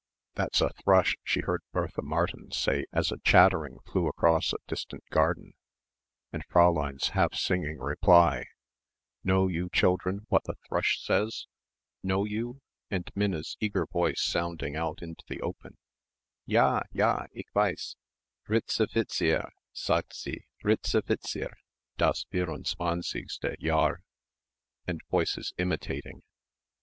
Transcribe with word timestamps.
"That's 0.33 0.61
a 0.61 0.71
thrush," 0.83 1.15
she 1.23 1.41
heard 1.41 1.61
Bertha 1.71 2.01
Martin 2.01 2.49
say 2.51 2.85
as 2.91 3.11
a 3.11 3.19
chattering 3.23 3.77
flew 3.85 4.07
across 4.07 4.51
a 4.51 4.57
distant 4.67 5.03
garden 5.11 5.53
and 6.33 6.43
Fräulein's 6.47 7.09
half 7.09 7.35
singing 7.35 7.77
reply, 7.77 8.47
"Know 9.23 9.47
you, 9.47 9.69
children, 9.69 10.25
what 10.27 10.45
the 10.45 10.55
thrush 10.67 10.99
says? 11.05 11.45
Know 12.01 12.25
you?" 12.25 12.61
and 12.89 13.11
Minna's 13.13 13.57
eager 13.59 13.85
voice 13.85 14.19
sounding 14.23 14.75
out 14.75 15.03
into 15.03 15.23
the 15.27 15.39
open, 15.41 15.77
"D'ja, 16.47 16.81
d'ja, 16.91 17.27
ich 17.35 17.49
weiss 17.53 17.95
Ritzifizier, 18.49 19.51
sagt 19.71 20.15
sie, 20.15 20.47
Ritzifizier, 20.63 21.53
das 21.97 22.25
vierundzwanzigste 22.33 23.55
Jahr!" 23.59 24.01
and 24.87 24.99
voices 25.11 25.53
imitating. 25.59 26.23